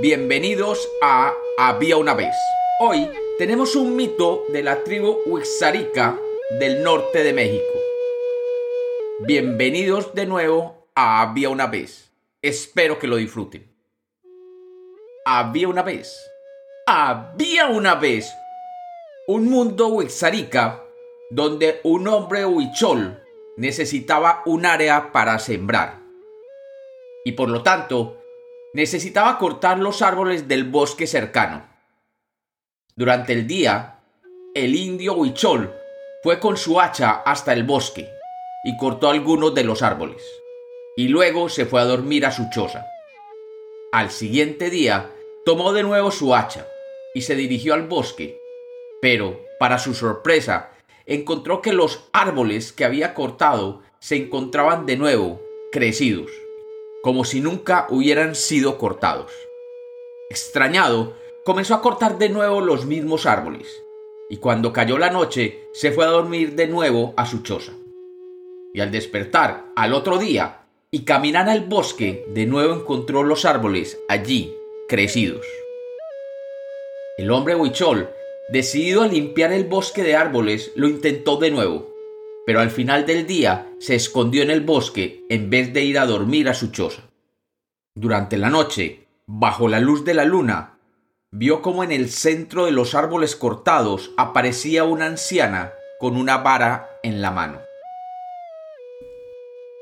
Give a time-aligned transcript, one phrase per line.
[0.00, 2.34] Bienvenidos a Había una vez.
[2.78, 3.06] Hoy
[3.36, 6.18] tenemos un mito de la tribu Huixarica
[6.58, 7.78] del norte de México.
[9.26, 12.12] Bienvenidos de nuevo a Había una vez.
[12.40, 13.70] Espero que lo disfruten.
[15.26, 16.18] Había una vez.
[16.86, 18.32] Había una vez
[19.26, 20.82] un mundo Huixarica
[21.28, 23.22] donde un hombre huichol
[23.58, 25.98] necesitaba un área para sembrar.
[27.22, 28.19] Y por lo tanto,
[28.72, 31.64] necesitaba cortar los árboles del bosque cercano.
[32.94, 33.98] Durante el día,
[34.54, 35.74] el indio Huichol
[36.22, 38.08] fue con su hacha hasta el bosque
[38.64, 40.22] y cortó algunos de los árboles,
[40.96, 42.86] y luego se fue a dormir a su choza.
[43.92, 45.10] Al siguiente día,
[45.44, 46.66] tomó de nuevo su hacha
[47.14, 48.38] y se dirigió al bosque,
[49.00, 50.70] pero, para su sorpresa,
[51.06, 55.40] encontró que los árboles que había cortado se encontraban de nuevo
[55.72, 56.30] crecidos
[57.02, 59.32] como si nunca hubieran sido cortados.
[60.28, 63.82] Extrañado, comenzó a cortar de nuevo los mismos árboles,
[64.28, 67.72] y cuando cayó la noche se fue a dormir de nuevo a su choza.
[68.72, 73.98] Y al despertar al otro día y caminar al bosque, de nuevo encontró los árboles
[74.08, 74.54] allí,
[74.88, 75.46] crecidos.
[77.16, 78.10] El hombre huichol,
[78.50, 81.89] decidido a limpiar el bosque de árboles, lo intentó de nuevo,
[82.50, 86.04] pero al final del día se escondió en el bosque en vez de ir a
[86.04, 87.02] dormir a su choza.
[87.94, 90.76] Durante la noche, bajo la luz de la luna,
[91.30, 96.88] vio como en el centro de los árboles cortados aparecía una anciana con una vara
[97.04, 97.60] en la mano.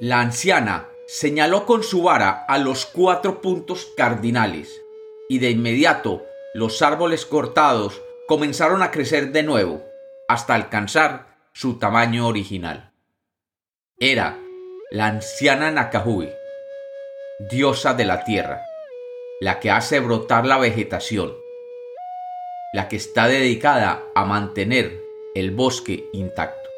[0.00, 4.82] La anciana señaló con su vara a los cuatro puntos cardinales,
[5.28, 9.84] y de inmediato los árboles cortados comenzaron a crecer de nuevo,
[10.26, 12.92] hasta alcanzar su tamaño original.
[13.98, 14.38] Era
[14.90, 16.28] la anciana Nakahui,
[17.50, 18.60] diosa de la tierra,
[19.40, 21.34] la que hace brotar la vegetación,
[22.74, 25.00] la que está dedicada a mantener
[25.34, 26.68] el bosque intacto.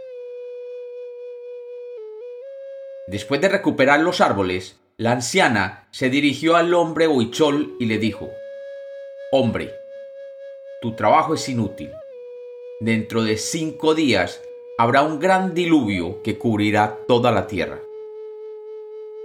[3.08, 8.30] Después de recuperar los árboles, la anciana se dirigió al hombre Huichol y le dijo,
[9.32, 9.74] Hombre,
[10.80, 11.90] tu trabajo es inútil.
[12.80, 14.40] Dentro de cinco días
[14.78, 17.80] habrá un gran diluvio que cubrirá toda la tierra.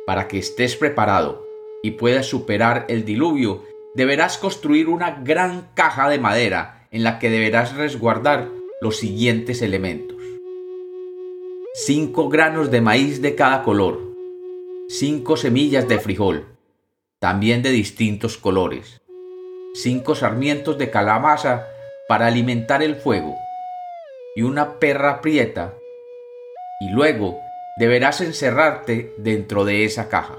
[0.07, 1.47] Para que estés preparado
[1.83, 3.61] y puedas superar el diluvio,
[3.93, 8.49] deberás construir una gran caja de madera en la que deberás resguardar
[8.81, 10.17] los siguientes elementos.
[11.75, 14.01] Cinco granos de maíz de cada color,
[14.89, 16.47] cinco semillas de frijol,
[17.19, 19.01] también de distintos colores,
[19.75, 21.67] cinco sarmientos de calabaza
[22.07, 23.37] para alimentar el fuego,
[24.35, 25.75] y una perra prieta,
[26.79, 27.39] y luego
[27.77, 30.37] deberás encerrarte dentro de esa caja.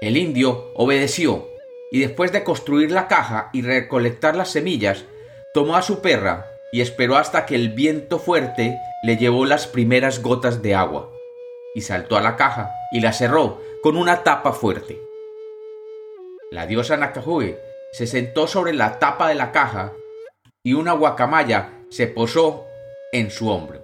[0.00, 1.48] El indio obedeció,
[1.90, 5.04] y después de construir la caja y recolectar las semillas,
[5.54, 10.20] tomó a su perra y esperó hasta que el viento fuerte le llevó las primeras
[10.20, 11.10] gotas de agua,
[11.74, 15.00] y saltó a la caja y la cerró con una tapa fuerte.
[16.50, 17.58] La diosa Nakahue
[17.92, 19.92] se sentó sobre la tapa de la caja
[20.62, 22.66] y una guacamaya se posó
[23.12, 23.82] en su hombro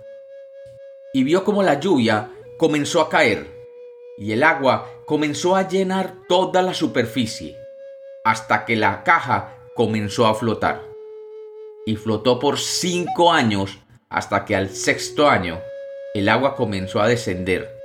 [1.12, 3.46] y vio como la lluvia comenzó a caer
[4.18, 7.56] y el agua comenzó a llenar toda la superficie
[8.24, 10.82] hasta que la caja comenzó a flotar
[11.86, 15.60] y flotó por cinco años hasta que al sexto año
[16.14, 17.82] el agua comenzó a descender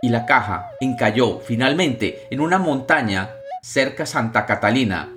[0.00, 5.14] y la caja encalló finalmente en una montaña cerca Santa Catalina,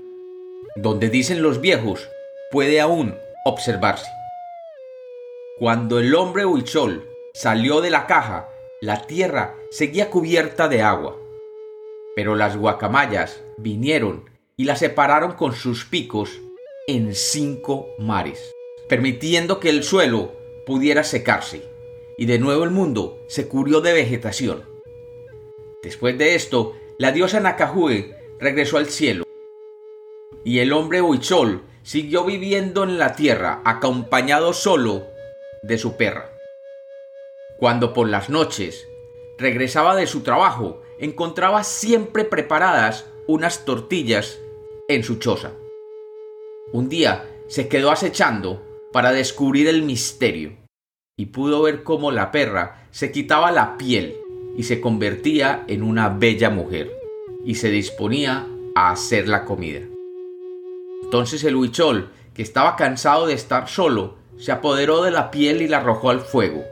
[0.76, 2.10] donde dicen los viejos
[2.50, 3.16] puede aún
[3.46, 4.10] observarse.
[5.62, 8.50] Cuando el hombre Huichol salió de la caja,
[8.82, 11.20] la tierra seguía cubierta de agua.
[12.16, 14.28] Pero las guacamayas vinieron
[14.58, 16.42] y la separaron con sus picos
[16.88, 18.52] en cinco mares,
[18.90, 20.32] permitiendo que el suelo
[20.66, 21.62] pudiera secarse,
[22.18, 24.64] y de nuevo el mundo se cubrió de vegetación.
[25.84, 29.26] Después de esto, la diosa Nakahue regresó al cielo,
[30.44, 35.11] y el hombre Huichol siguió viviendo en la tierra acompañado solo
[35.62, 36.32] de su perra.
[37.58, 38.88] Cuando por las noches
[39.38, 44.40] regresaba de su trabajo, encontraba siempre preparadas unas tortillas
[44.88, 45.52] en su choza.
[46.74, 50.58] Un día se quedó acechando para descubrir el misterio
[51.18, 54.18] y pudo ver cómo la perra se quitaba la piel
[54.58, 56.92] y se convertía en una bella mujer
[57.46, 59.82] y se disponía a hacer la comida.
[61.04, 65.68] Entonces el huichol, que estaba cansado de estar solo, se apoderó de la piel y
[65.68, 66.66] la arrojó al fuego,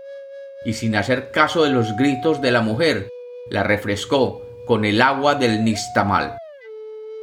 [0.66, 3.10] y sin hacer caso de los gritos de la mujer,
[3.50, 6.38] la refrescó con el agua del nistamal.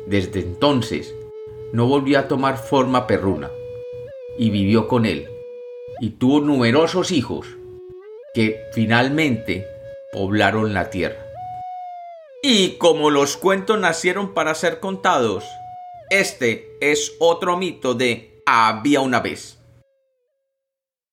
[0.07, 1.15] Desde entonces
[1.73, 3.51] no volvió a tomar forma perruna
[4.39, 5.29] y vivió con él
[6.01, 7.47] y tuvo numerosos hijos
[8.35, 9.67] que finalmente
[10.13, 11.27] poblaron la tierra.
[12.43, 15.45] Y como los cuentos nacieron para ser contados,
[16.11, 19.56] este es otro mito de había una vez.